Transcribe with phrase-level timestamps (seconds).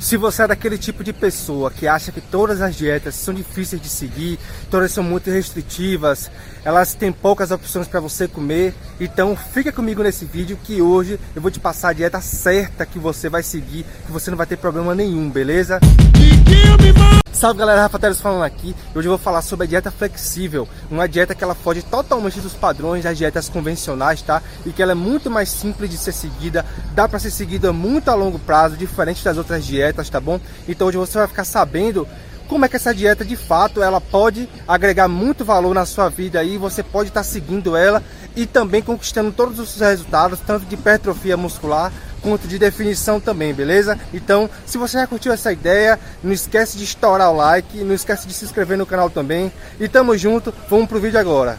[0.00, 3.80] Se você é daquele tipo de pessoa que acha que todas as dietas são difíceis
[3.82, 4.38] de seguir,
[4.70, 6.30] todas são muito restritivas,
[6.64, 11.42] elas têm poucas opções para você comer, então fica comigo nesse vídeo que hoje eu
[11.42, 14.56] vou te passar a dieta certa que você vai seguir, que você não vai ter
[14.56, 15.78] problema nenhum, beleza?
[17.40, 18.76] Salve galera, Rafa Teres falando aqui.
[18.94, 22.52] Hoje eu vou falar sobre a dieta flexível, uma dieta que ela foge totalmente dos
[22.52, 24.42] padrões das dietas convencionais, tá?
[24.66, 28.10] E que ela é muito mais simples de ser seguida, dá para ser seguida muito
[28.10, 30.38] a longo prazo, diferente das outras dietas, tá bom?
[30.68, 32.06] Então hoje você vai ficar sabendo
[32.46, 36.44] como é que essa dieta de fato ela pode agregar muito valor na sua vida
[36.44, 38.02] e você pode estar tá seguindo ela
[38.36, 43.98] e também conquistando todos os resultados, tanto de hipertrofia muscular quanto de definição também, beleza?
[44.12, 48.26] Então, se você já curtiu essa ideia, não esquece de estourar o like, não esquece
[48.26, 49.52] de se inscrever no canal também.
[49.78, 51.58] E tamo junto, vamos pro vídeo agora.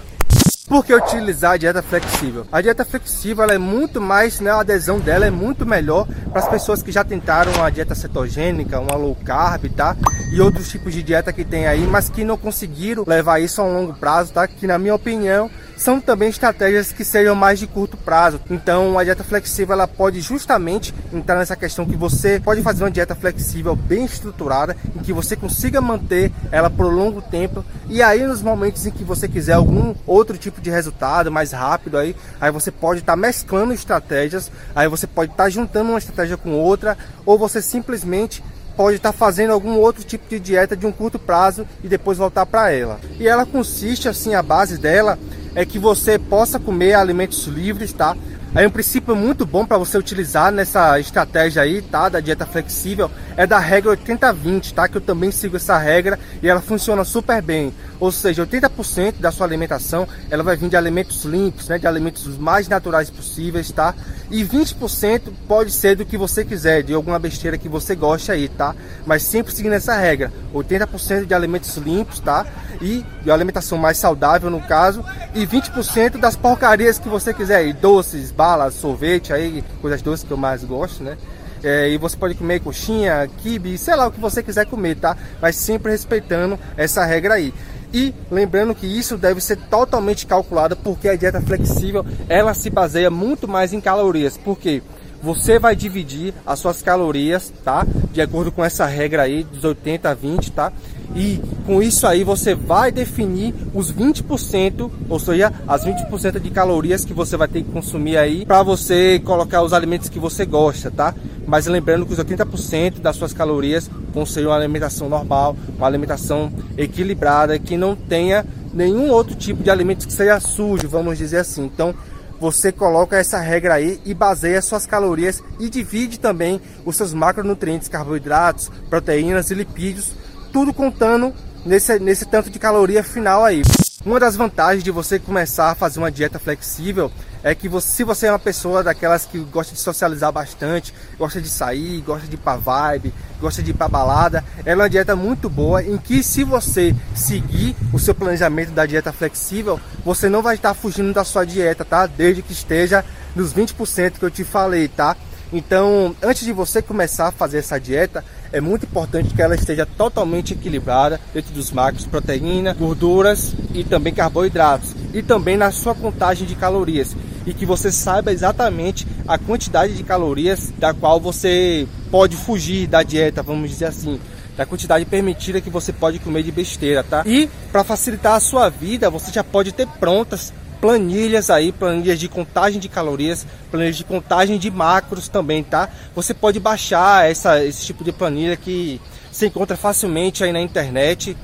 [0.71, 2.47] Por que utilizar a dieta flexível?
[2.49, 6.47] A dieta flexível é muito mais, né, a adesão dela é muito melhor para as
[6.47, 9.97] pessoas que já tentaram uma dieta cetogênica, uma low carb, tá?
[10.33, 13.65] E outros tipos de dieta que tem aí, mas que não conseguiram levar isso a
[13.65, 14.47] um longo prazo, tá?
[14.47, 18.39] Que na minha opinião são também estratégias que sejam mais de curto prazo.
[18.51, 22.91] Então, a dieta flexível ela pode justamente entrar nessa questão que você pode fazer uma
[22.91, 27.65] dieta flexível bem estruturada, em que você consiga manter ela por longo tempo.
[27.89, 31.97] E aí, nos momentos em que você quiser algum outro tipo de resultado mais rápido,
[31.97, 35.97] aí, aí você pode estar tá mesclando estratégias, aí você pode estar tá juntando uma
[35.97, 38.43] estratégia com outra, ou você simplesmente
[38.77, 42.19] pode estar tá fazendo algum outro tipo de dieta de um curto prazo e depois
[42.19, 42.99] voltar para ela.
[43.19, 45.17] E ela consiste assim, a base dela
[45.55, 48.15] é que você possa comer alimentos livres, tá?
[48.53, 52.09] Aí um princípio muito bom para você utilizar nessa estratégia aí, tá?
[52.09, 54.89] Da dieta flexível, é da regra 80-20, tá?
[54.89, 57.73] Que eu também sigo essa regra e ela funciona super bem.
[57.97, 61.79] Ou seja, 80% da sua alimentação, ela vai vir de alimentos limpos, né?
[61.79, 63.95] De alimentos mais naturais possíveis, tá?
[64.29, 68.49] E 20% pode ser do que você quiser, de alguma besteira que você goste aí,
[68.49, 68.75] tá?
[69.05, 72.45] Mas sempre seguindo essa regra, 80% de alimentos limpos, tá?
[72.81, 77.73] E de alimentação mais saudável no caso, e 20% das porcarias que você quiser aí,
[77.73, 81.17] doces, bala, sorvete, aí, coisas doces que eu mais gosto, né?
[81.63, 85.15] É, e você pode comer coxinha, quibe, sei lá o que você quiser comer, tá?
[85.39, 87.53] Mas sempre respeitando essa regra aí.
[87.93, 93.11] E lembrando que isso deve ser totalmente calculado porque a dieta flexível ela se baseia
[93.11, 94.37] muito mais em calorias.
[94.37, 94.81] Porque
[95.21, 97.85] você vai dividir as suas calorias, tá?
[98.11, 100.73] De acordo com essa regra aí dos 80 a 20, tá?
[101.15, 107.03] E com isso aí você vai definir os 20%, ou seja, as 20% de calorias
[107.03, 110.89] que você vai ter que consumir aí para você colocar os alimentos que você gosta,
[110.89, 111.13] tá?
[111.45, 116.51] Mas lembrando que os 80% das suas calorias vão ser uma alimentação normal, uma alimentação
[116.77, 121.65] equilibrada, que não tenha nenhum outro tipo de alimento que seja sujo, vamos dizer assim.
[121.65, 121.93] Então,
[122.41, 127.87] você coloca essa regra aí e baseia suas calorias e divide também os seus macronutrientes,
[127.87, 130.15] carboidratos, proteínas e lipídios
[130.51, 131.31] tudo contando
[131.63, 133.61] nesse, nesse tanto de caloria final aí.
[134.03, 137.11] Uma das vantagens de você começar a fazer uma dieta flexível
[137.43, 141.41] é que você, se você é uma pessoa daquelas que gosta de socializar bastante, gosta
[141.41, 144.89] de sair, gosta de ir pra vibe, gosta de ir pra balada, ela é uma
[144.89, 150.29] dieta muito boa em que se você seguir o seu planejamento da dieta flexível, você
[150.29, 152.05] não vai estar fugindo da sua dieta, tá?
[152.05, 153.03] Desde que esteja
[153.35, 155.15] nos 20% que eu te falei, tá?
[155.53, 158.23] Então, antes de você começar a fazer essa dieta,
[158.53, 164.13] é muito importante que ela esteja totalmente equilibrada dentro dos macros, proteína, gorduras e também
[164.13, 164.95] carboidratos.
[165.13, 167.13] E também na sua contagem de calorias.
[167.45, 173.03] E que você saiba exatamente a quantidade de calorias da qual você pode fugir da
[173.03, 174.19] dieta, vamos dizer assim
[174.55, 177.23] da quantidade permitida que você pode comer de besteira, tá?
[177.25, 182.27] E para facilitar a sua vida, você já pode ter prontas planilhas aí, planilhas de
[182.27, 185.89] contagem de calorias, planilhas de contagem de macros também, tá?
[186.15, 188.99] Você pode baixar essa, esse tipo de planilha que
[189.31, 191.37] se encontra facilmente aí na internet.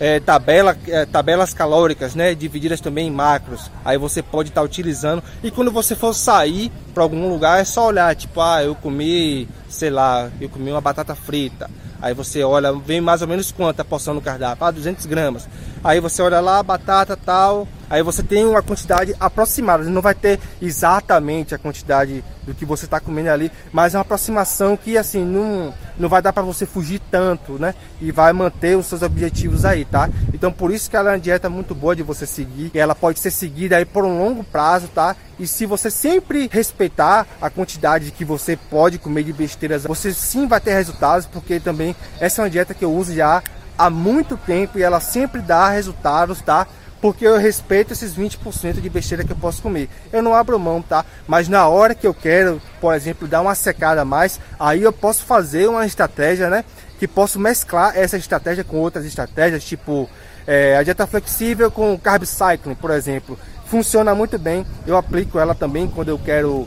[0.00, 3.70] É, tabela, é, tabelas calóricas, né, divididas também em macros.
[3.84, 5.22] Aí você pode estar tá utilizando.
[5.42, 9.48] E quando você for sair para algum lugar, é só olhar, tipo, ah, eu comi,
[9.68, 11.68] sei lá, eu comi uma batata frita.
[12.00, 14.64] Aí você olha, vem mais ou menos quanto a porção no cardápio?
[14.64, 15.48] Ah, 200 gramas.
[15.82, 20.38] Aí você olha lá, batata tal, Aí você tem uma quantidade aproximada, não vai ter
[20.60, 25.24] exatamente a quantidade do que você está comendo ali, mas é uma aproximação que assim
[25.24, 27.74] não, não vai dar para você fugir tanto, né?
[28.00, 30.10] E vai manter os seus objetivos aí, tá?
[30.34, 33.20] Então por isso que ela é uma dieta muito boa de você seguir, ela pode
[33.20, 35.16] ser seguida aí por um longo prazo, tá?
[35.38, 40.46] E se você sempre respeitar a quantidade que você pode comer de besteiras, você sim
[40.46, 43.42] vai ter resultados, porque também essa é uma dieta que eu uso já
[43.78, 46.66] há muito tempo e ela sempre dá resultados, tá?
[47.00, 49.88] porque eu respeito esses 20% de besteira que eu posso comer.
[50.12, 51.04] Eu não abro mão, tá?
[51.26, 54.92] Mas na hora que eu quero, por exemplo, dar uma secada a mais, aí eu
[54.92, 56.64] posso fazer uma estratégia, né?
[56.98, 60.08] Que posso mesclar essa estratégia com outras estratégias, tipo
[60.46, 63.38] é, a dieta flexível com carb cycling, por exemplo.
[63.66, 66.66] Funciona muito bem, eu aplico ela também quando eu quero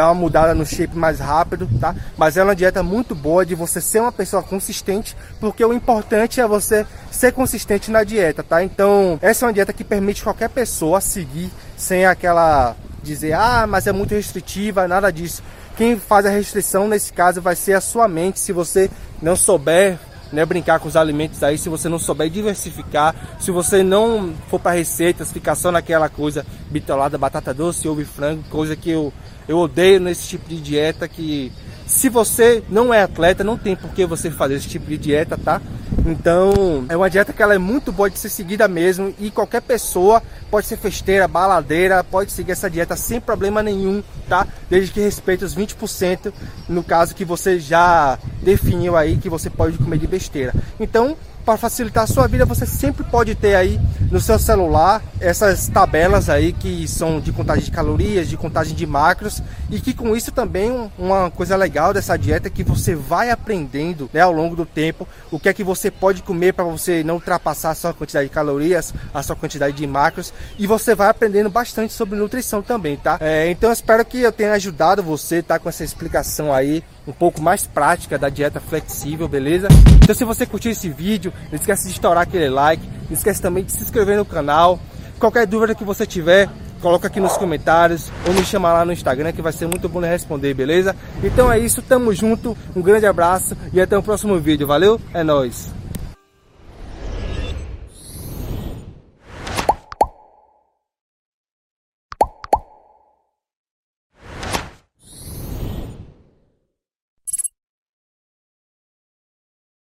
[0.00, 1.94] dar uma mudada no shape mais rápido, tá?
[2.16, 6.40] Mas é uma dieta muito boa de você ser uma pessoa consistente, porque o importante
[6.40, 8.64] é você ser consistente na dieta, tá?
[8.64, 13.86] Então, essa é uma dieta que permite qualquer pessoa seguir sem aquela dizer, ah, mas
[13.86, 15.42] é muito restritiva, nada disso.
[15.76, 19.98] Quem faz a restrição nesse caso vai ser a sua mente, se você não souber
[20.32, 24.60] né, brincar com os alimentos aí, se você não souber diversificar, se você não for
[24.60, 29.12] para receitas, ficar só naquela coisa bitolada, batata doce, ovo e frango, coisa que eu
[29.48, 31.50] eu odeio nesse tipo de dieta que
[31.84, 35.36] se você não é atleta, não tem por que você fazer esse tipo de dieta,
[35.36, 35.60] tá?
[36.06, 39.60] Então, é uma dieta que ela é muito boa de ser seguida mesmo e qualquer
[39.62, 44.46] pessoa pode ser festeira, baladeira, pode seguir essa dieta sem problema nenhum, tá?
[44.68, 46.32] Desde que respeite os 20%,
[46.68, 50.54] no caso que você já definiu aí que você pode comer de besteira.
[50.78, 55.68] Então, para facilitar a sua vida, você sempre pode ter aí no seu celular essas
[55.68, 60.14] tabelas aí que são de contagem de calorias, de contagem de macros e que com
[60.14, 64.54] isso também uma coisa legal dessa dieta é que você vai aprendendo né, ao longo
[64.54, 67.94] do tempo o que é que você pode comer para você não ultrapassar a sua
[67.94, 72.60] quantidade de calorias, a sua quantidade de macros e você vai aprendendo bastante sobre nutrição
[72.60, 73.16] também, tá?
[73.20, 75.58] É, então eu espero que eu tenha ajudado você, tá?
[75.58, 79.68] Com essa explicação aí um pouco mais prática da dieta flexível, beleza?
[80.02, 83.64] Então se você curtiu esse vídeo, não esquece de estourar aquele like, não esquece também
[83.64, 84.78] de se inscrever no canal.
[85.18, 86.48] Qualquer dúvida que você tiver,
[86.80, 90.00] coloca aqui nos comentários ou me chama lá no Instagram que vai ser muito bom
[90.00, 90.96] responder, beleza?
[91.22, 95.00] Então é isso, tamo junto, um grande abraço e até o próximo vídeo, valeu?
[95.14, 95.79] É nóis!